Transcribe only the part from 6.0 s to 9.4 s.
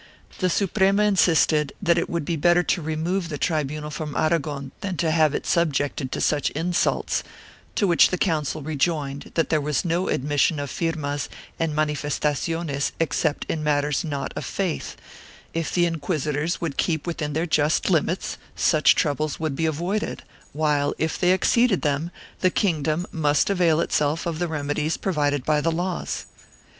to such insults, to which the Council rejoined